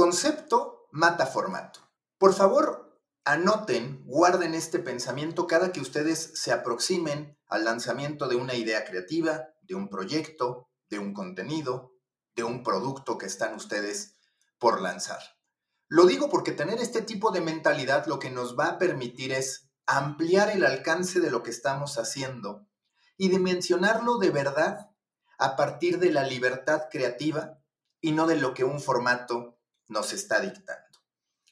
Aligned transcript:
Concepto 0.00 0.88
mata 0.92 1.26
formato. 1.26 1.80
Por 2.16 2.32
favor, 2.32 2.98
anoten, 3.26 4.02
guarden 4.06 4.54
este 4.54 4.78
pensamiento 4.78 5.46
cada 5.46 5.72
que 5.72 5.82
ustedes 5.82 6.40
se 6.40 6.52
aproximen 6.52 7.36
al 7.48 7.66
lanzamiento 7.66 8.26
de 8.26 8.36
una 8.36 8.54
idea 8.54 8.86
creativa, 8.86 9.50
de 9.60 9.74
un 9.74 9.90
proyecto, 9.90 10.70
de 10.88 10.98
un 10.98 11.12
contenido, 11.12 11.92
de 12.34 12.44
un 12.44 12.62
producto 12.62 13.18
que 13.18 13.26
están 13.26 13.54
ustedes 13.54 14.14
por 14.58 14.80
lanzar. 14.80 15.20
Lo 15.86 16.06
digo 16.06 16.30
porque 16.30 16.52
tener 16.52 16.78
este 16.78 17.02
tipo 17.02 17.30
de 17.30 17.42
mentalidad 17.42 18.06
lo 18.06 18.18
que 18.18 18.30
nos 18.30 18.58
va 18.58 18.68
a 18.68 18.78
permitir 18.78 19.32
es 19.32 19.68
ampliar 19.84 20.48
el 20.48 20.64
alcance 20.64 21.20
de 21.20 21.30
lo 21.30 21.42
que 21.42 21.50
estamos 21.50 21.98
haciendo 21.98 22.66
y 23.18 23.28
dimensionarlo 23.28 24.16
de 24.16 24.30
verdad 24.30 24.92
a 25.36 25.56
partir 25.56 25.98
de 25.98 26.10
la 26.10 26.22
libertad 26.22 26.84
creativa 26.90 27.58
y 28.00 28.12
no 28.12 28.26
de 28.26 28.36
lo 28.36 28.54
que 28.54 28.64
un 28.64 28.80
formato 28.80 29.59
nos 29.90 30.12
está 30.12 30.40
dictando. 30.40 30.98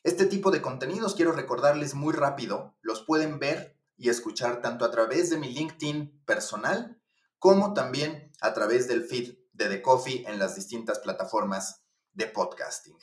Este 0.02 0.24
tipo 0.24 0.50
de 0.50 0.62
contenidos, 0.62 1.14
quiero 1.14 1.32
recordarles 1.32 1.94
muy 1.94 2.14
rápido, 2.14 2.76
los 2.80 3.02
pueden 3.02 3.38
ver 3.38 3.76
y 3.96 4.08
escuchar 4.08 4.62
tanto 4.62 4.84
a 4.84 4.90
través 4.90 5.28
de 5.28 5.36
mi 5.36 5.52
LinkedIn 5.52 6.22
personal 6.24 7.02
como 7.38 7.74
también 7.74 8.32
a 8.40 8.54
través 8.54 8.88
del 8.88 9.04
feed 9.04 9.36
de 9.52 9.68
The 9.68 9.82
Coffee 9.82 10.24
en 10.26 10.38
las 10.38 10.54
distintas 10.54 11.00
plataformas 11.00 11.82
de 12.12 12.26
podcasting. 12.26 12.96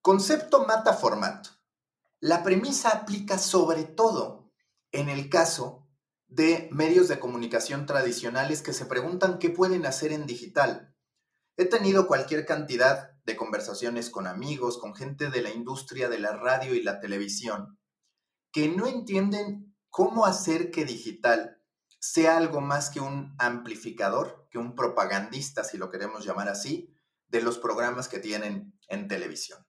Concepto 0.00 0.64
mata 0.66 0.94
formato. 0.94 1.50
La 2.20 2.42
premisa 2.42 2.90
aplica 2.90 3.38
sobre 3.38 3.84
todo 3.84 4.52
en 4.92 5.08
el 5.08 5.28
caso 5.28 5.86
de 6.28 6.68
medios 6.72 7.08
de 7.08 7.18
comunicación 7.18 7.86
tradicionales 7.86 8.62
que 8.62 8.72
se 8.72 8.86
preguntan 8.86 9.38
qué 9.38 9.50
pueden 9.50 9.84
hacer 9.84 10.12
en 10.12 10.26
digital. 10.26 10.94
He 11.56 11.64
tenido 11.64 12.06
cualquier 12.06 12.46
cantidad 12.46 13.13
de 13.24 13.36
conversaciones 13.36 14.10
con 14.10 14.26
amigos, 14.26 14.78
con 14.78 14.94
gente 14.94 15.30
de 15.30 15.42
la 15.42 15.50
industria 15.50 16.08
de 16.08 16.18
la 16.18 16.32
radio 16.32 16.74
y 16.74 16.82
la 16.82 17.00
televisión, 17.00 17.78
que 18.52 18.68
no 18.68 18.86
entienden 18.86 19.74
cómo 19.90 20.26
hacer 20.26 20.70
que 20.70 20.84
digital 20.84 21.62
sea 21.98 22.36
algo 22.36 22.60
más 22.60 22.90
que 22.90 23.00
un 23.00 23.34
amplificador, 23.38 24.46
que 24.50 24.58
un 24.58 24.74
propagandista, 24.74 25.64
si 25.64 25.78
lo 25.78 25.90
queremos 25.90 26.24
llamar 26.24 26.48
así, 26.48 26.94
de 27.28 27.40
los 27.40 27.58
programas 27.58 28.08
que 28.08 28.18
tienen 28.18 28.78
en 28.88 29.08
televisión. 29.08 29.66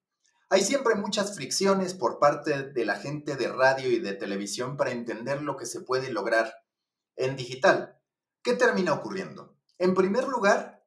Hay 0.49 0.61
siempre 0.61 0.95
muchas 0.95 1.35
fricciones 1.35 1.93
por 1.93 2.19
parte 2.19 2.71
de 2.71 2.85
la 2.85 2.95
gente 2.95 3.35
de 3.35 3.47
radio 3.47 3.89
y 3.89 3.99
de 3.99 4.13
televisión 4.13 4.77
para 4.77 4.91
entender 4.91 5.41
lo 5.41 5.57
que 5.57 5.65
se 5.65 5.81
puede 5.81 6.11
lograr 6.11 6.53
en 7.15 7.35
digital. 7.35 7.99
¿Qué 8.43 8.53
termina 8.53 8.93
ocurriendo? 8.93 9.57
En 9.79 9.95
primer 9.95 10.27
lugar, 10.27 10.85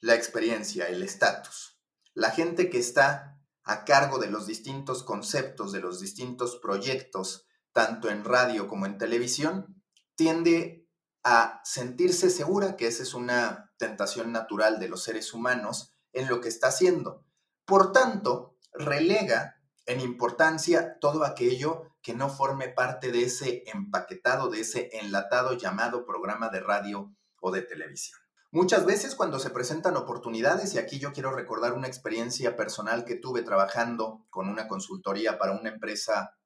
la 0.00 0.14
experiencia, 0.14 0.86
el 0.86 1.02
estatus. 1.02 1.73
La 2.14 2.30
gente 2.30 2.70
que 2.70 2.78
está 2.78 3.40
a 3.64 3.84
cargo 3.84 4.18
de 4.18 4.30
los 4.30 4.46
distintos 4.46 5.02
conceptos, 5.02 5.72
de 5.72 5.80
los 5.80 6.00
distintos 6.00 6.56
proyectos, 6.56 7.46
tanto 7.72 8.08
en 8.08 8.24
radio 8.24 8.68
como 8.68 8.86
en 8.86 8.98
televisión, 8.98 9.82
tiende 10.14 10.88
a 11.24 11.60
sentirse 11.64 12.30
segura, 12.30 12.76
que 12.76 12.86
esa 12.86 13.02
es 13.02 13.14
una 13.14 13.72
tentación 13.78 14.30
natural 14.30 14.78
de 14.78 14.88
los 14.88 15.02
seres 15.02 15.32
humanos, 15.34 15.92
en 16.12 16.28
lo 16.28 16.40
que 16.40 16.48
está 16.48 16.68
haciendo. 16.68 17.24
Por 17.64 17.92
tanto, 17.92 18.56
relega 18.72 19.60
en 19.86 20.00
importancia 20.00 20.98
todo 21.00 21.24
aquello 21.24 21.94
que 22.02 22.14
no 22.14 22.28
forme 22.28 22.68
parte 22.68 23.10
de 23.10 23.24
ese 23.24 23.64
empaquetado, 23.66 24.50
de 24.50 24.60
ese 24.60 24.90
enlatado 24.92 25.54
llamado 25.54 26.04
programa 26.04 26.48
de 26.50 26.60
radio 26.60 27.14
o 27.40 27.50
de 27.50 27.62
televisión. 27.62 28.23
Muchas 28.54 28.86
veces 28.86 29.16
cuando 29.16 29.40
se 29.40 29.50
presentan 29.50 29.96
oportunidades, 29.96 30.74
y 30.74 30.78
aquí 30.78 31.00
yo 31.00 31.12
quiero 31.12 31.32
recordar 31.32 31.72
una 31.72 31.88
experiencia 31.88 32.56
personal 32.56 33.04
que 33.04 33.16
tuve 33.16 33.42
trabajando 33.42 34.28
con 34.30 34.48
una 34.48 34.68
consultoría 34.68 35.40
para 35.40 35.58
una 35.58 35.70
empresa 35.70 36.38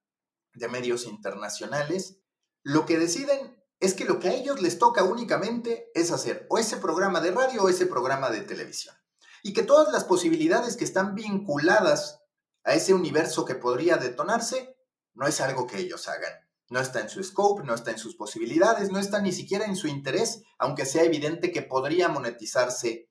de 0.55 0.69
medios 0.69 1.05
internacionales, 1.05 2.19
lo 2.63 2.87
que 2.87 2.97
deciden 2.99 3.63
es 3.79 3.93
que 3.93 4.07
lo 4.07 4.21
que 4.21 4.31
a 4.31 4.33
ellos 4.33 4.63
les 4.63 4.79
toca 4.79 5.05
únicamente 5.05 5.91
es 5.93 6.11
hacer 6.11 6.47
o 6.49 6.57
ese 6.57 6.79
programa 6.79 7.21
de 7.21 7.31
radio 7.31 7.65
o 7.65 7.69
ese 7.69 7.85
programa 7.85 8.31
de 8.31 8.41
televisión. 8.41 8.95
Y 9.43 9.53
que 9.53 9.63
todas 9.63 9.93
las 9.93 10.05
posibilidades 10.05 10.79
que 10.79 10.85
están 10.85 11.15
vinculadas 11.15 12.23
a 12.65 12.73
ese 12.73 12.95
universo 12.95 13.45
que 13.45 13.55
podría 13.55 13.99
detonarse, 13.99 14.79
no 15.13 15.27
es 15.27 15.43
algo 15.43 15.67
que 15.67 15.77
ellos 15.77 16.09
hagan. 16.09 16.48
No 16.71 16.81
está 16.81 17.01
en 17.01 17.09
su 17.09 17.23
scope, 17.23 17.65
no 17.65 17.75
está 17.75 17.91
en 17.91 17.99
sus 17.99 18.15
posibilidades, 18.15 18.91
no 18.91 18.99
está 18.99 19.21
ni 19.21 19.33
siquiera 19.33 19.65
en 19.65 19.77
su 19.77 19.89
interés, 19.89 20.43
aunque 20.59 20.85
sea 20.85 21.05
evidente 21.05 21.51
que 21.51 21.63
podría 21.63 22.09
monetizarse 22.09 23.11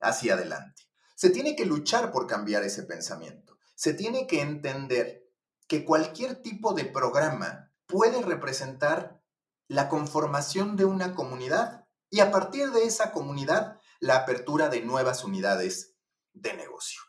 hacia 0.00 0.34
adelante. 0.34 0.82
Se 1.16 1.30
tiene 1.30 1.56
que 1.56 1.64
luchar 1.64 2.12
por 2.12 2.26
cambiar 2.26 2.62
ese 2.64 2.82
pensamiento. 2.84 3.58
Se 3.74 3.94
tiene 3.94 4.26
que 4.26 4.40
entender 4.40 5.24
que 5.66 5.84
cualquier 5.84 6.42
tipo 6.42 6.74
de 6.74 6.84
programa 6.84 7.72
puede 7.86 8.22
representar 8.22 9.20
la 9.68 9.88
conformación 9.88 10.76
de 10.76 10.84
una 10.84 11.14
comunidad 11.14 11.86
y 12.10 12.20
a 12.20 12.30
partir 12.30 12.70
de 12.70 12.84
esa 12.84 13.12
comunidad 13.12 13.78
la 14.00 14.16
apertura 14.16 14.68
de 14.68 14.82
nuevas 14.82 15.24
unidades 15.24 15.96
de 16.32 16.54
negocio. 16.54 17.02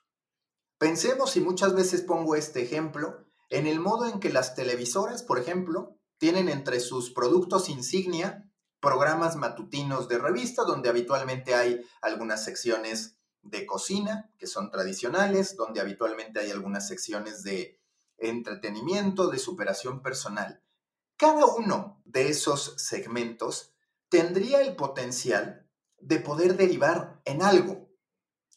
Pensemos, 0.77 1.35
y 1.37 1.41
muchas 1.41 1.73
veces 1.73 2.01
pongo 2.01 2.35
este 2.35 2.61
ejemplo, 2.61 3.28
en 3.49 3.67
el 3.67 3.79
modo 3.79 4.05
en 4.05 4.19
que 4.19 4.29
las 4.29 4.55
televisoras, 4.55 5.23
por 5.23 5.39
ejemplo, 5.39 5.97
tienen 6.17 6.49
entre 6.49 6.79
sus 6.79 7.11
productos 7.11 7.69
insignia 7.69 8.49
programas 8.79 9.35
matutinos 9.35 10.07
de 10.07 10.17
revista 10.17 10.63
donde 10.63 10.89
habitualmente 10.89 11.55
hay 11.55 11.81
algunas 12.01 12.43
secciones 12.43 13.17
de 13.41 13.65
cocina 13.65 14.31
que 14.37 14.47
son 14.47 14.69
tradicionales, 14.69 15.55
donde 15.55 15.81
habitualmente 15.81 16.39
hay 16.39 16.51
algunas 16.51 16.87
secciones 16.87 17.43
de 17.43 17.79
entretenimiento, 18.17 19.27
de 19.27 19.39
superación 19.39 20.01
personal. 20.01 20.61
Cada 21.17 21.45
uno 21.45 22.01
de 22.05 22.29
esos 22.29 22.75
segmentos 22.77 23.73
tendría 24.09 24.61
el 24.61 24.75
potencial 24.75 25.69
de 25.97 26.19
poder 26.19 26.55
derivar 26.55 27.21
en 27.25 27.41
algo. 27.41 27.89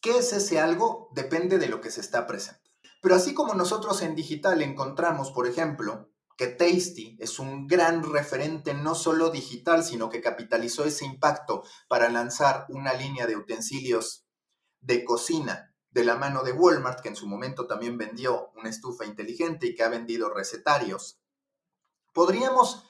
¿Qué 0.00 0.19
es 0.19 0.32
ese 0.32 0.60
algo? 0.60 1.10
Depende 1.14 1.58
de 1.58 1.69
lo 1.69 1.81
que 1.81 1.91
se 1.91 2.00
está 2.00 2.26
presentando. 2.26 2.62
Pero 3.02 3.14
así 3.14 3.34
como 3.34 3.52
nosotros 3.52 4.00
en 4.00 4.14
digital 4.14 4.62
encontramos, 4.62 5.30
por 5.32 5.46
ejemplo, 5.46 6.08
que 6.38 6.46
Tasty 6.46 7.18
es 7.20 7.38
un 7.38 7.66
gran 7.66 8.02
referente 8.10 8.72
no 8.72 8.94
solo 8.94 9.28
digital, 9.28 9.84
sino 9.84 10.08
que 10.08 10.22
capitalizó 10.22 10.84
ese 10.84 11.04
impacto 11.04 11.64
para 11.88 12.08
lanzar 12.08 12.64
una 12.70 12.94
línea 12.94 13.26
de 13.26 13.36
utensilios 13.36 14.24
de 14.80 15.04
cocina 15.04 15.74
de 15.90 16.04
la 16.04 16.16
mano 16.16 16.42
de 16.42 16.52
Walmart, 16.52 17.00
que 17.00 17.10
en 17.10 17.16
su 17.16 17.26
momento 17.26 17.66
también 17.66 17.98
vendió 17.98 18.50
una 18.56 18.70
estufa 18.70 19.04
inteligente 19.04 19.66
y 19.66 19.74
que 19.74 19.82
ha 19.82 19.90
vendido 19.90 20.32
recetarios 20.32 21.19
Podríamos 22.12 22.84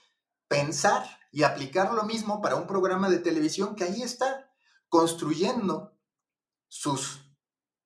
pensar 0.48 1.04
y 1.30 1.44
aplicar 1.44 1.94
lo 1.94 2.02
mismo 2.02 2.42
para 2.42 2.56
un 2.56 2.66
programa 2.66 3.08
de 3.08 3.18
televisión 3.18 3.76
que 3.76 3.84
ahí 3.84 4.02
está 4.02 4.52
construyendo 4.88 5.96
sus 6.68 7.32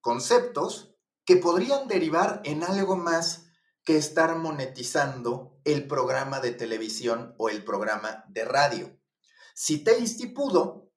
conceptos 0.01 0.96
que 1.27 1.37
podrían 1.37 1.89
derivar 1.89 2.41
en 2.45 2.63
algo 2.63 2.97
más 2.97 3.47
que 3.85 3.97
estar 3.97 4.37
monetizando 4.37 5.61
el 5.65 5.87
programa 5.87 6.41
de 6.41 6.53
televisión 6.53 7.35
o 7.37 7.49
el 7.49 7.65
programa 7.65 8.25
de 8.29 8.45
radio. 8.45 8.99
Si 9.55 9.85
Tasty 9.85 10.29
pudo, 10.29 10.93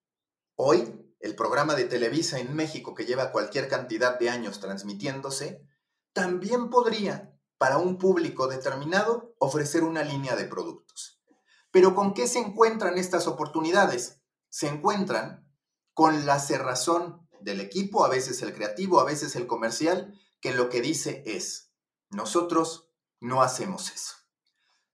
hoy 0.56 0.96
el 1.20 1.36
programa 1.36 1.76
de 1.76 1.86
Televisa 1.86 2.40
en 2.40 2.56
México 2.56 2.94
que 2.94 3.06
lleva 3.06 3.32
cualquier 3.32 3.68
cantidad 3.68 4.18
de 4.18 4.30
años 4.30 4.60
transmitiéndose, 4.60 5.68
también 6.14 6.70
podría 6.70 7.36
para 7.58 7.78
un 7.78 7.98
público 7.98 8.48
determinado 8.48 9.36
ofrecer 9.40 9.84
una 9.84 10.04
línea 10.04 10.36
de 10.36 10.46
productos. 10.46 11.22
Pero 11.72 11.94
¿con 11.96 12.14
qué 12.14 12.28
se 12.28 12.40
encuentran 12.40 12.98
estas 12.98 13.28
oportunidades? 13.28 14.22
Se 14.50 14.68
encuentran 14.68 15.48
con 15.94 16.26
la 16.26 16.40
cerrazón 16.40 17.29
del 17.42 17.62
equipo, 17.62 18.06
a 18.06 18.10
veces 18.10 18.42
el 18.42 18.54
creativo, 18.54 19.00
a 19.00 19.06
veces 19.06 19.36
el 19.36 19.48
comercial, 19.48 20.20
que 20.42 20.54
lo 20.54 20.70
que 20.70 20.82
dice 20.82 21.24
es, 21.26 21.72
nosotros 22.10 22.90
no 23.20 23.42
hacemos 23.42 23.92
eso. 23.92 24.16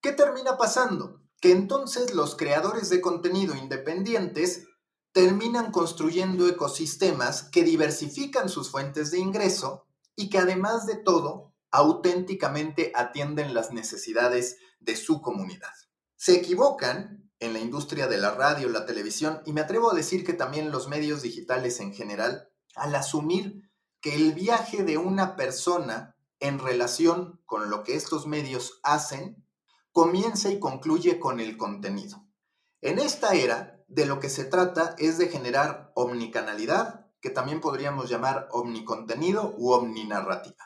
¿Qué 0.02 0.12
termina 0.12 0.58
pasando? 0.58 1.22
Que 1.40 1.52
entonces 1.52 2.14
los 2.14 2.36
creadores 2.36 2.90
de 2.90 3.02
contenido 3.02 3.56
independientes 3.56 4.68
terminan 5.12 5.72
construyendo 5.72 6.48
ecosistemas 6.48 7.44
que 7.44 7.64
diversifican 7.64 8.50
sus 8.50 8.70
fuentes 8.70 9.12
de 9.12 9.20
ingreso 9.20 9.88
y 10.16 10.30
que 10.30 10.40
además 10.40 10.86
de 10.86 10.98
todo 10.98 11.54
auténticamente 11.72 12.92
atienden 12.96 13.54
las 13.54 13.72
necesidades 13.72 14.58
de 14.80 14.96
su 14.96 15.22
comunidad. 15.22 15.74
Se 16.16 16.36
equivocan 16.36 17.25
en 17.40 17.54
la 17.54 17.60
industria 17.60 18.08
de 18.08 18.18
la 18.18 18.32
radio, 18.32 18.70
la 18.70 18.86
televisión 18.86 19.42
y 19.46 19.54
me 19.54 19.62
atrevo 19.62 19.92
a 19.92 19.96
decir 19.96 20.26
que 20.26 20.34
también 20.34 20.72
los 20.72 20.88
medios 20.88 21.22
digitales 21.22 21.80
en 21.80 21.94
general 21.94 22.50
al 22.76 22.96
asumir 22.96 23.70
que 24.02 24.16
el 24.16 24.34
viaje 24.34 24.84
de 24.84 24.98
una 24.98 25.36
persona 25.36 26.16
en 26.40 26.60
relación 26.60 27.42
con 27.46 27.70
lo 27.70 27.84
que 27.84 27.96
estos 27.96 28.28
medios 28.28 28.80
hacen 28.84 29.46
comienza 29.92 30.50
y 30.50 30.60
concluye 30.60 31.20
con 31.20 31.40
el 31.40 31.58
contenido. 31.58 32.26
En 32.82 33.00
esta 33.00 33.34
era, 33.34 33.84
de 33.88 34.06
lo 34.06 34.20
que 34.20 34.30
se 34.30 34.46
trata 34.46 34.96
es 34.98 35.18
de 35.18 35.30
generar 35.30 35.92
omnicanalidad, 35.96 37.08
que 37.22 37.30
también 37.30 37.62
podríamos 37.62 38.10
llamar 38.10 38.48
omnicontenido 38.52 39.56
u 39.58 39.72
omninarrativa. 39.72 40.64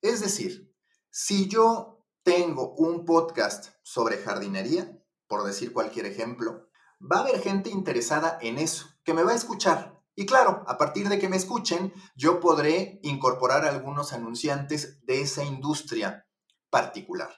Es 0.00 0.20
decir, 0.20 0.74
si 1.10 1.48
yo 1.48 2.04
tengo 2.22 2.74
un 2.74 3.04
podcast 3.04 3.74
sobre 3.82 4.16
jardinería, 4.18 5.00
por 5.28 5.44
decir 5.44 5.72
cualquier 5.72 6.06
ejemplo, 6.06 6.68
va 7.00 7.18
a 7.18 7.20
haber 7.20 7.40
gente 7.40 7.70
interesada 7.70 8.38
en 8.40 8.58
eso, 8.58 8.86
que 9.04 9.14
me 9.14 9.22
va 9.22 9.32
a 9.32 9.36
escuchar. 9.36 10.02
Y 10.14 10.24
claro, 10.24 10.64
a 10.66 10.78
partir 10.78 11.08
de 11.08 11.18
que 11.18 11.28
me 11.28 11.36
escuchen, 11.36 11.92
yo 12.14 12.40
podré 12.40 13.00
incorporar 13.02 13.64
algunos 13.64 14.12
anunciantes 14.12 15.04
de 15.04 15.20
esa 15.20 15.44
industria 15.44 16.26
particular. 16.70 17.30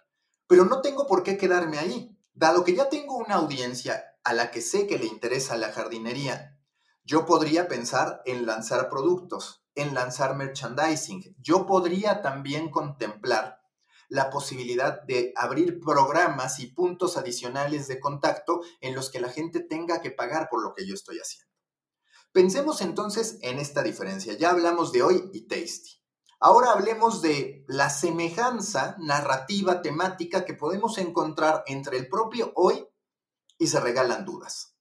Pero 0.47 0.65
no 0.65 0.81
tengo 0.81 1.07
por 1.07 1.23
qué 1.23 1.37
quedarme 1.37 1.79
ahí. 1.79 2.17
Dado 2.33 2.63
que 2.63 2.75
ya 2.75 2.89
tengo 2.89 3.17
una 3.17 3.35
audiencia 3.35 4.05
a 4.23 4.33
la 4.33 4.51
que 4.51 4.61
sé 4.61 4.87
que 4.87 4.99
le 4.99 5.07
interesa 5.07 5.57
la 5.57 5.73
jardinería, 5.73 6.57
yo 7.03 7.27
podría 7.27 7.69
pensar 7.69 8.23
en 8.27 8.47
lanzar 8.47 8.91
productos, 8.91 9.65
en 9.75 9.95
lanzar 9.95 10.37
merchandising. 10.37 11.35
Yo 11.39 11.67
podría 11.67 12.23
también 12.23 12.71
contemplar 12.71 13.58
la 14.09 14.31
posibilidad 14.31 15.03
de 15.03 15.33
abrir 15.37 15.81
programas 15.81 16.61
y 16.61 16.67
puntos 16.69 17.17
adicionales 17.17 17.89
de 17.89 18.01
contacto 18.01 18.61
en 18.81 18.95
los 18.95 19.11
que 19.11 19.21
la 19.21 19.29
gente 19.29 19.61
tenga 19.61 20.01
que 20.01 20.11
pagar 20.11 20.49
por 20.51 20.63
lo 20.63 20.75
que 20.75 20.87
yo 20.87 20.95
estoy 20.95 21.19
haciendo. 21.19 21.53
Pensemos 22.33 22.81
entonces 22.83 23.39
en 23.43 23.59
esta 23.59 23.83
diferencia. 23.83 24.35
Ya 24.35 24.51
hablamos 24.51 24.93
de 24.93 25.03
hoy 25.03 25.31
y 25.33 25.47
Tasty. 25.47 25.99
Ahora 26.41 26.71
hablemos 26.71 27.21
de 27.21 27.65
la 27.67 27.91
semejanza 27.91 28.97
narrativa 29.01 29.83
temática 29.83 30.45
que 30.45 30.55
podemos 30.55 30.99
encontrar 30.99 31.65
entre 31.67 31.97
el 31.99 32.09
propio 32.09 32.53
hoy 32.55 32.87
y 33.59 33.67
se 33.67 33.81
regalan 33.81 34.25
dudas. 34.25 34.77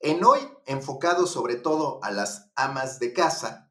En 0.00 0.24
hoy, 0.24 0.40
enfocado 0.66 1.26
sobre 1.26 1.56
todo 1.56 2.00
a 2.02 2.10
las 2.10 2.50
amas 2.54 2.98
de 3.00 3.12
casa, 3.12 3.65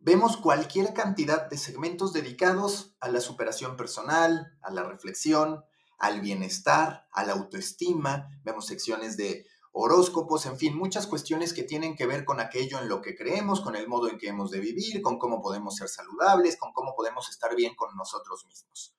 vemos 0.00 0.38
cualquier 0.38 0.94
cantidad 0.94 1.48
de 1.48 1.58
segmentos 1.58 2.12
dedicados 2.12 2.96
a 3.00 3.08
la 3.08 3.20
superación 3.20 3.76
personal, 3.76 4.58
a 4.62 4.70
la 4.70 4.82
reflexión, 4.82 5.64
al 5.98 6.22
bienestar, 6.22 7.06
a 7.12 7.24
la 7.24 7.34
autoestima, 7.34 8.30
vemos 8.42 8.66
secciones 8.66 9.18
de 9.18 9.46
horóscopos, 9.72 10.46
en 10.46 10.56
fin, 10.56 10.76
muchas 10.76 11.06
cuestiones 11.06 11.52
que 11.52 11.62
tienen 11.62 11.94
que 11.94 12.06
ver 12.06 12.24
con 12.24 12.40
aquello 12.40 12.80
en 12.80 12.88
lo 12.88 13.02
que 13.02 13.14
creemos, 13.14 13.60
con 13.60 13.76
el 13.76 13.86
modo 13.86 14.08
en 14.08 14.18
que 14.18 14.28
hemos 14.28 14.50
de 14.50 14.60
vivir, 14.60 15.02
con 15.02 15.18
cómo 15.18 15.42
podemos 15.42 15.76
ser 15.76 15.88
saludables, 15.88 16.56
con 16.56 16.72
cómo 16.72 16.94
podemos 16.96 17.28
estar 17.28 17.54
bien 17.54 17.74
con 17.76 17.94
nosotros 17.96 18.46
mismos. 18.46 18.96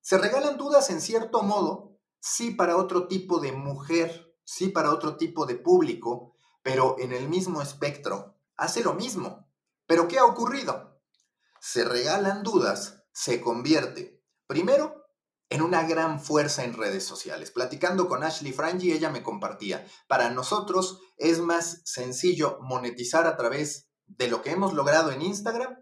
Se 0.00 0.16
regalan 0.16 0.56
dudas 0.56 0.88
en 0.90 1.00
cierto 1.00 1.42
modo, 1.42 1.98
sí 2.20 2.52
para 2.52 2.76
otro 2.76 3.08
tipo 3.08 3.40
de 3.40 3.50
mujer, 3.50 4.36
sí 4.44 4.68
para 4.68 4.92
otro 4.92 5.16
tipo 5.16 5.44
de 5.44 5.56
público, 5.56 6.32
pero 6.62 6.96
en 7.00 7.12
el 7.12 7.28
mismo 7.28 7.60
espectro 7.60 8.36
hace 8.56 8.82
lo 8.82 8.94
mismo. 8.94 9.45
¿Pero 9.86 10.08
qué 10.08 10.18
ha 10.18 10.24
ocurrido? 10.24 11.00
Se 11.60 11.84
regalan 11.84 12.42
dudas, 12.42 13.04
se 13.12 13.40
convierte, 13.40 14.22
primero, 14.46 15.06
en 15.48 15.62
una 15.62 15.86
gran 15.86 16.20
fuerza 16.20 16.64
en 16.64 16.74
redes 16.74 17.04
sociales. 17.04 17.50
Platicando 17.50 18.08
con 18.08 18.24
Ashley 18.24 18.52
Frangi, 18.52 18.92
ella 18.92 19.10
me 19.10 19.22
compartía, 19.22 19.86
para 20.08 20.30
nosotros 20.30 21.00
es 21.16 21.38
más 21.38 21.82
sencillo 21.84 22.58
monetizar 22.62 23.26
a 23.26 23.36
través 23.36 23.88
de 24.06 24.28
lo 24.28 24.42
que 24.42 24.50
hemos 24.50 24.74
logrado 24.74 25.12
en 25.12 25.22
Instagram 25.22 25.76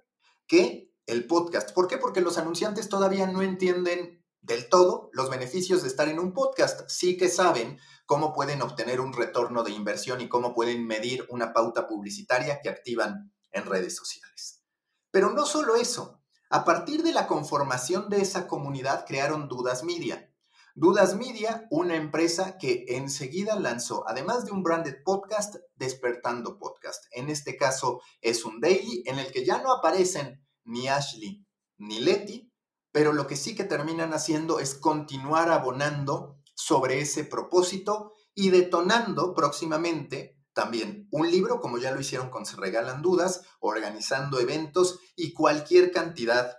que 0.46 0.92
el 1.06 1.26
podcast. 1.26 1.72
¿Por 1.72 1.88
qué? 1.88 1.98
Porque 1.98 2.20
los 2.20 2.38
anunciantes 2.38 2.88
todavía 2.88 3.26
no 3.26 3.42
entienden 3.42 4.22
del 4.40 4.68
todo 4.68 5.08
los 5.12 5.30
beneficios 5.30 5.82
de 5.82 5.88
estar 5.88 6.08
en 6.08 6.18
un 6.18 6.32
podcast. 6.34 6.88
Sí 6.88 7.16
que 7.16 7.28
saben 7.28 7.78
cómo 8.06 8.34
pueden 8.34 8.60
obtener 8.60 9.00
un 9.00 9.12
retorno 9.12 9.62
de 9.62 9.70
inversión 9.70 10.20
y 10.20 10.28
cómo 10.28 10.54
pueden 10.54 10.86
medir 10.86 11.26
una 11.30 11.52
pauta 11.52 11.86
publicitaria 11.86 12.60
que 12.62 12.68
activan 12.68 13.32
en 13.54 13.64
redes 13.64 13.96
sociales. 13.96 14.62
Pero 15.10 15.30
no 15.30 15.46
solo 15.46 15.76
eso, 15.76 16.20
a 16.50 16.64
partir 16.64 17.02
de 17.02 17.12
la 17.12 17.26
conformación 17.26 18.10
de 18.10 18.20
esa 18.20 18.46
comunidad 18.46 19.06
crearon 19.06 19.48
Dudas 19.48 19.82
Media. 19.82 20.30
Dudas 20.74 21.16
Media, 21.16 21.66
una 21.70 21.94
empresa 21.94 22.58
que 22.58 22.84
enseguida 22.88 23.58
lanzó, 23.58 24.04
además 24.08 24.44
de 24.44 24.52
un 24.52 24.62
branded 24.62 25.02
podcast, 25.04 25.56
Despertando 25.76 26.58
Podcast. 26.58 27.04
En 27.12 27.30
este 27.30 27.56
caso 27.56 28.02
es 28.20 28.44
un 28.44 28.60
daily 28.60 29.04
en 29.06 29.18
el 29.18 29.30
que 29.32 29.44
ya 29.44 29.62
no 29.62 29.72
aparecen 29.72 30.44
ni 30.64 30.88
Ashley 30.88 31.46
ni 31.78 32.00
Letty, 32.00 32.52
pero 32.90 33.12
lo 33.12 33.26
que 33.26 33.36
sí 33.36 33.54
que 33.54 33.64
terminan 33.64 34.12
haciendo 34.14 34.58
es 34.58 34.74
continuar 34.74 35.50
abonando 35.50 36.38
sobre 36.54 37.00
ese 37.00 37.24
propósito 37.24 38.12
y 38.34 38.50
detonando 38.50 39.34
próximamente 39.34 40.38
también 40.54 41.08
un 41.10 41.30
libro, 41.30 41.60
como 41.60 41.78
ya 41.78 41.90
lo 41.90 42.00
hicieron 42.00 42.30
con 42.30 42.46
Se 42.46 42.56
Regalan 42.56 43.02
Dudas, 43.02 43.42
organizando 43.60 44.38
eventos 44.40 45.00
y 45.16 45.32
cualquier 45.32 45.90
cantidad 45.90 46.56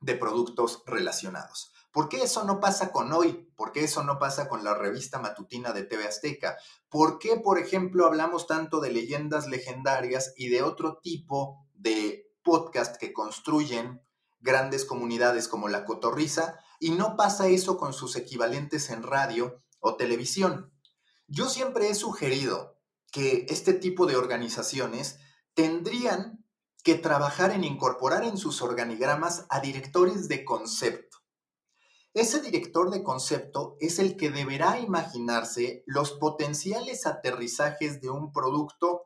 de 0.00 0.14
productos 0.16 0.82
relacionados. 0.86 1.72
¿Por 1.92 2.08
qué 2.08 2.22
eso 2.22 2.44
no 2.44 2.60
pasa 2.60 2.90
con 2.90 3.12
hoy? 3.12 3.50
¿Por 3.56 3.72
qué 3.72 3.84
eso 3.84 4.02
no 4.02 4.18
pasa 4.18 4.48
con 4.48 4.64
la 4.64 4.74
revista 4.74 5.18
matutina 5.18 5.72
de 5.72 5.84
TV 5.84 6.06
Azteca? 6.06 6.56
¿Por 6.88 7.18
qué, 7.18 7.36
por 7.36 7.58
ejemplo, 7.58 8.06
hablamos 8.06 8.46
tanto 8.46 8.80
de 8.80 8.92
leyendas 8.92 9.46
legendarias 9.46 10.32
y 10.36 10.48
de 10.48 10.62
otro 10.62 10.98
tipo 11.02 11.66
de 11.74 12.30
podcast 12.42 12.96
que 12.96 13.12
construyen 13.12 14.02
grandes 14.40 14.84
comunidades 14.84 15.48
como 15.48 15.68
la 15.68 15.84
Cotorriza 15.84 16.58
y 16.78 16.92
no 16.92 17.16
pasa 17.16 17.48
eso 17.48 17.76
con 17.76 17.92
sus 17.92 18.16
equivalentes 18.16 18.90
en 18.90 19.02
radio 19.02 19.62
o 19.80 19.96
televisión? 19.96 20.72
Yo 21.26 21.48
siempre 21.48 21.90
he 21.90 21.94
sugerido 21.94 22.77
que 23.10 23.46
este 23.48 23.72
tipo 23.72 24.06
de 24.06 24.16
organizaciones 24.16 25.18
tendrían 25.54 26.44
que 26.84 26.94
trabajar 26.94 27.50
en 27.50 27.64
incorporar 27.64 28.24
en 28.24 28.36
sus 28.36 28.62
organigramas 28.62 29.46
a 29.50 29.60
directores 29.60 30.28
de 30.28 30.44
concepto. 30.44 31.18
Ese 32.14 32.40
director 32.40 32.90
de 32.90 33.02
concepto 33.02 33.76
es 33.80 33.98
el 33.98 34.16
que 34.16 34.30
deberá 34.30 34.80
imaginarse 34.80 35.82
los 35.86 36.12
potenciales 36.12 37.06
aterrizajes 37.06 38.00
de 38.00 38.10
un 38.10 38.32
producto 38.32 39.02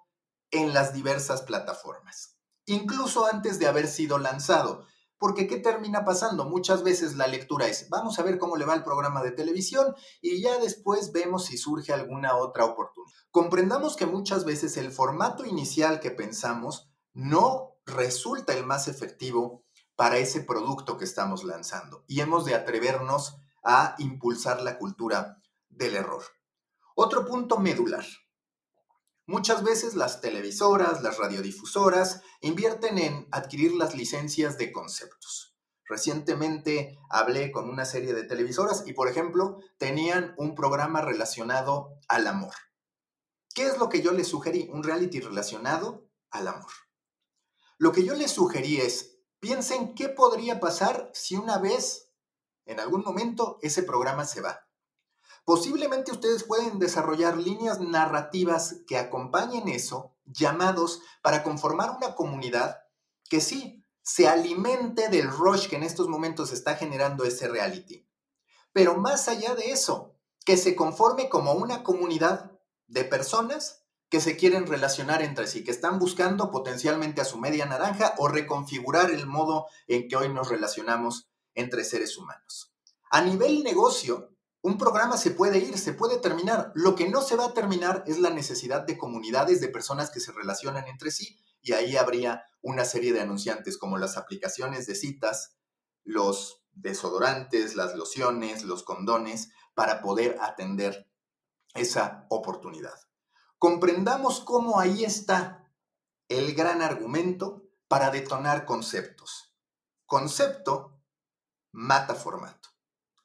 en 0.50 0.72
las 0.72 0.93
diversas 0.93 1.43
plataformas, 1.43 2.38
incluso 2.66 3.26
antes 3.26 3.58
de 3.58 3.66
haber 3.66 3.88
sido 3.88 4.19
lanzado, 4.19 4.87
porque 5.23 5.47
¿qué 5.47 5.59
termina 5.59 6.05
pasando? 6.05 6.47
Muchas 6.47 6.83
veces 6.83 7.15
la 7.15 7.29
lectura 7.29 7.69
es, 7.69 7.89
vamos 7.89 8.19
a 8.19 8.25
ver 8.25 8.39
cómo 8.39 8.57
le 8.57 8.65
va 8.65 8.75
el 8.75 8.83
programa 8.83 9.23
de 9.23 9.31
televisión 9.31 9.95
y 10.21 10.43
ya 10.43 10.59
después 10.59 11.13
vemos 11.13 11.45
si 11.45 11.57
surge 11.57 11.93
alguna 11.93 12.35
otra 12.35 12.65
oportunidad. 12.65 13.15
Comprendamos 13.31 13.95
que 13.95 14.05
muchas 14.05 14.45
veces 14.45 14.77
el 14.77 14.91
formato 14.91 15.45
inicial 15.45 16.01
que 16.01 16.11
pensamos 16.11 16.91
no 17.13 17.77
resulta 17.87 18.53
el 18.53 18.67
más 18.67 18.89
efectivo 18.89 19.63
para 19.95 20.19
ese 20.19 20.41
producto 20.41 20.99
que 20.99 21.05
estamos 21.05 21.45
lanzando 21.45 22.03
y 22.09 22.21
hemos 22.21 22.45
de 22.45 22.57
atrevernos 22.57 23.37
a 23.62 23.95
impulsar 23.99 24.61
la 24.61 24.76
cultura 24.76 25.41
del 25.69 25.95
error. 25.95 26.25
Otro 26.97 27.25
punto 27.25 27.61
medular. 27.61 28.05
Muchas 29.26 29.62
veces 29.62 29.95
las 29.95 30.21
televisoras, 30.21 31.02
las 31.02 31.19
radiodifusoras 31.19 32.23
invierten 32.41 32.99
en 32.99 33.29
adquirir 33.31 33.73
las 33.73 33.95
licencias 33.95 34.59
de 34.59 34.73
conceptos. 34.73 35.57
Recientemente 35.85 36.99
hablé 37.09 37.52
con 37.52 37.69
una 37.69 37.85
serie 37.85 38.14
de 38.14 38.25
televisoras 38.25 38.83
y, 38.87 38.95
por 38.95 39.09
ejemplo, 39.09 39.59
tenían 39.79 40.35
un 40.38 40.55
programa 40.57 41.02
relacionado 41.02 41.99
al 42.09 42.26
amor. 42.26 42.55
¿Qué 43.55 43.67
es 43.67 43.79
lo 43.79 43.88
que 43.88 44.02
yo 44.02 44.12
les 44.12 44.29
sugerí? 44.29 44.69
Un 44.73 44.83
reality 44.83 45.21
relacionado 45.21 46.09
al 46.31 46.49
amor. 46.49 46.73
Lo 47.79 47.93
que 47.93 48.05
yo 48.05 48.14
les 48.14 48.33
sugerí 48.33 48.79
es, 48.79 49.19
piensen 49.38 49.95
qué 49.95 50.09
podría 50.09 50.59
pasar 50.59 51.11
si 51.12 51.37
una 51.37 51.59
vez, 51.59 52.11
en 52.64 52.81
algún 52.81 53.02
momento, 53.02 53.59
ese 53.61 53.83
programa 53.83 54.25
se 54.25 54.41
va. 54.41 54.67
Posiblemente 55.44 56.12
ustedes 56.12 56.44
pueden 56.44 56.78
desarrollar 56.78 57.37
líneas 57.37 57.80
narrativas 57.80 58.76
que 58.87 58.96
acompañen 58.96 59.68
eso, 59.68 60.14
llamados 60.25 61.00
para 61.22 61.42
conformar 61.42 61.90
una 61.90 62.14
comunidad 62.14 62.82
que 63.28 63.40
sí 63.40 63.84
se 64.02 64.28
alimente 64.28 65.08
del 65.08 65.28
rush 65.30 65.68
que 65.68 65.76
en 65.76 65.82
estos 65.82 66.08
momentos 66.08 66.52
está 66.52 66.76
generando 66.76 67.25
ese 67.25 67.49
reality. 67.49 68.08
Pero 68.72 68.96
más 68.96 69.28
allá 69.28 69.54
de 69.54 69.70
eso, 69.70 70.16
que 70.44 70.56
se 70.56 70.75
conforme 70.75 71.28
como 71.28 71.52
una 71.52 71.82
comunidad 71.82 72.52
de 72.87 73.04
personas 73.04 73.84
que 74.08 74.20
se 74.20 74.37
quieren 74.37 74.66
relacionar 74.66 75.22
entre 75.22 75.46
sí, 75.46 75.64
que 75.64 75.70
están 75.70 75.99
buscando 75.99 76.50
potencialmente 76.50 77.20
a 77.20 77.25
su 77.25 77.38
media 77.38 77.64
naranja 77.64 78.14
o 78.18 78.28
reconfigurar 78.28 79.11
el 79.11 79.26
modo 79.26 79.66
en 79.87 80.08
que 80.08 80.16
hoy 80.16 80.28
nos 80.28 80.49
relacionamos 80.49 81.30
entre 81.54 81.84
seres 81.84 82.18
humanos. 82.18 82.75
A 83.11 83.22
nivel 83.22 83.62
negocio, 83.62 84.32
un 84.62 84.78
programa 84.78 85.16
se 85.16 85.33
puede 85.33 85.59
ir, 85.59 85.76
se 85.76 85.92
puede 85.92 86.19
terminar. 86.19 86.71
Lo 86.75 86.95
que 86.95 87.09
no 87.09 87.21
se 87.21 87.37
va 87.37 87.47
a 87.47 87.54
terminar 87.54 88.04
es 88.07 88.19
la 88.19 88.31
necesidad 88.31 88.83
de 88.83 88.97
comunidades 88.97 89.61
de 89.61 89.69
personas 89.69 90.11
que 90.11 90.21
se 90.21 90.33
relacionan 90.33 90.87
entre 90.87 91.11
sí 91.11 91.38
y 91.61 91.73
ahí 91.73 91.97
habría 91.97 92.45
una 92.61 92.85
serie 92.85 93.12
de 93.12 93.21
anunciantes 93.21 93.76
como 93.76 93.99
las 93.99 94.16
aplicaciones 94.16 94.87
de 94.87 94.95
citas, 94.95 95.57
los 96.04 96.64
desodorantes, 96.73 97.75
las 97.75 97.97
lociones, 97.97 98.62
los 98.62 98.85
condones, 98.85 99.50
para 99.75 100.00
poder 100.00 100.38
atender 100.40 101.09
esa 101.75 102.26
oportunidad. 102.28 102.99
Comprendamos 103.59 104.40
cómo 104.40 104.78
ahí 104.78 105.04
está 105.04 105.73
el 106.28 106.54
gran 106.54 106.83
argumento 106.83 107.69
para 107.88 108.11
detonar 108.11 108.64
conceptos. 108.64 109.54
concepto 110.07 111.00
mata 111.73 112.14
formato. 112.14 112.69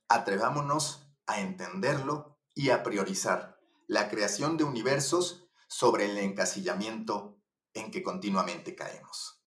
Atrevámonos 0.07 1.06
a 1.27 1.39
entenderlo 1.39 2.37
y 2.55 2.71
a 2.71 2.83
priorizar 2.83 3.59
la 3.87 4.09
creación 4.09 4.57
de 4.57 4.63
universos 4.63 5.47
sobre 5.67 6.05
el 6.05 6.17
encasillamiento 6.17 7.37
en 7.73 7.91
que 7.91 8.01
continuamente 8.01 8.75
caemos. 8.75 9.36